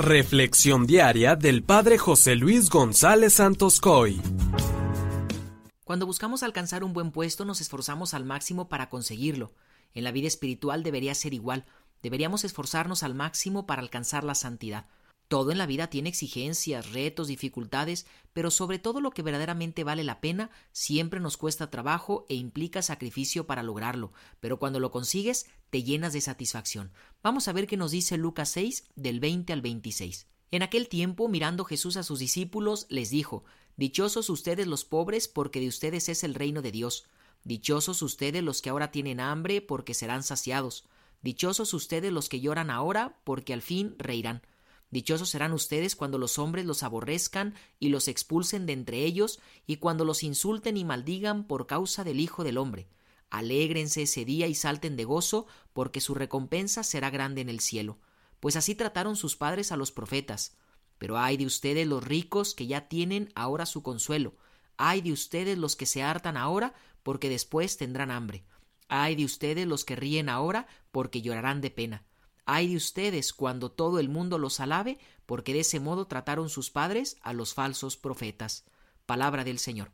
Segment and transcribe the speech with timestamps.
[0.00, 4.18] Reflexión diaria del Padre José Luis González Santos Coy.
[5.84, 9.52] Cuando buscamos alcanzar un buen puesto nos esforzamos al máximo para conseguirlo.
[9.92, 11.66] En la vida espiritual debería ser igual.
[12.02, 14.86] Deberíamos esforzarnos al máximo para alcanzar la santidad.
[15.30, 20.02] Todo en la vida tiene exigencias, retos, dificultades, pero sobre todo lo que verdaderamente vale
[20.02, 25.46] la pena siempre nos cuesta trabajo e implica sacrificio para lograrlo, pero cuando lo consigues
[25.70, 26.90] te llenas de satisfacción.
[27.22, 30.26] Vamos a ver qué nos dice Lucas 6 del 20 al 26.
[30.50, 33.44] En aquel tiempo, mirando Jesús a sus discípulos, les dijo,
[33.76, 37.06] Dichosos ustedes los pobres, porque de ustedes es el reino de Dios.
[37.44, 40.86] Dichosos ustedes los que ahora tienen hambre, porque serán saciados.
[41.22, 44.42] Dichosos ustedes los que lloran ahora, porque al fin reirán.
[44.90, 49.76] Dichosos serán ustedes cuando los hombres los aborrezcan y los expulsen de entre ellos, y
[49.76, 52.88] cuando los insulten y maldigan por causa del Hijo del Hombre.
[53.30, 57.98] Alégrense ese día y salten de gozo, porque su recompensa será grande en el cielo.
[58.40, 60.56] Pues así trataron sus padres a los profetas.
[60.98, 64.34] Pero ay de ustedes los ricos que ya tienen ahora su consuelo.
[64.76, 66.74] Ay de ustedes los que se hartan ahora,
[67.04, 68.44] porque después tendrán hambre.
[68.88, 72.04] Ay de ustedes los que ríen ahora, porque llorarán de pena.
[72.52, 76.68] Ay de ustedes cuando todo el mundo los alabe, porque de ese modo trataron sus
[76.68, 78.64] padres a los falsos profetas.
[79.06, 79.92] Palabra del Señor.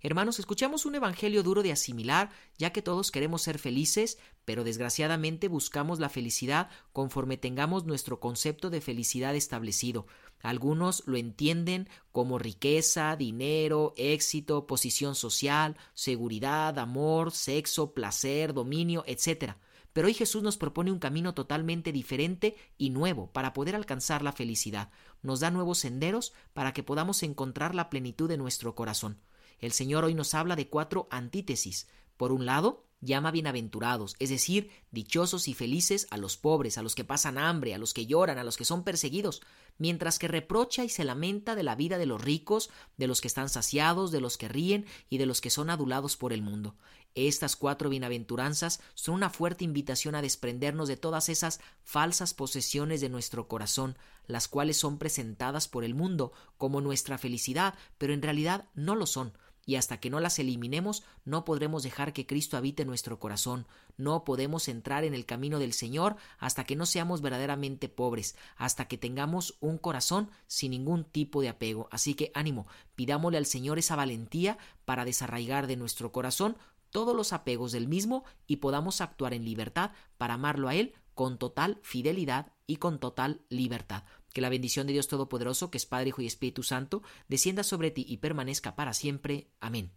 [0.00, 5.48] Hermanos, escuchamos un evangelio duro de asimilar, ya que todos queremos ser felices, pero desgraciadamente
[5.48, 10.06] buscamos la felicidad conforme tengamos nuestro concepto de felicidad establecido.
[10.40, 19.56] Algunos lo entienden como riqueza, dinero, éxito, posición social, seguridad, amor, sexo, placer, dominio, etc.
[19.92, 24.32] Pero hoy Jesús nos propone un camino totalmente diferente y nuevo para poder alcanzar la
[24.32, 24.90] felicidad.
[25.22, 29.18] Nos da nuevos senderos para que podamos encontrar la plenitud de nuestro corazón.
[29.58, 31.88] El Señor hoy nos habla de cuatro antítesis.
[32.16, 36.94] Por un lado, llama bienaventurados, es decir, dichosos y felices a los pobres, a los
[36.94, 39.40] que pasan hambre, a los que lloran, a los que son perseguidos,
[39.78, 43.28] mientras que reprocha y se lamenta de la vida de los ricos, de los que
[43.28, 46.76] están saciados, de los que ríen y de los que son adulados por el mundo.
[47.14, 53.08] Estas cuatro bienaventuranzas son una fuerte invitación a desprendernos de todas esas falsas posesiones de
[53.08, 58.66] nuestro corazón, las cuales son presentadas por el mundo como nuestra felicidad, pero en realidad
[58.74, 59.32] no lo son
[59.68, 63.66] y hasta que no las eliminemos no podremos dejar que Cristo habite nuestro corazón,
[63.98, 68.88] no podemos entrar en el camino del Señor hasta que no seamos verdaderamente pobres, hasta
[68.88, 71.86] que tengamos un corazón sin ningún tipo de apego.
[71.92, 74.56] Así que ánimo, pidámosle al Señor esa valentía
[74.86, 76.56] para desarraigar de nuestro corazón
[76.88, 81.36] todos los apegos del mismo y podamos actuar en libertad para amarlo a Él con
[81.36, 84.04] total fidelidad y con total libertad.
[84.32, 87.90] Que la bendición de Dios Todopoderoso, que es Padre, Hijo y Espíritu Santo, descienda sobre
[87.90, 89.48] ti y permanezca para siempre.
[89.58, 89.90] Amén.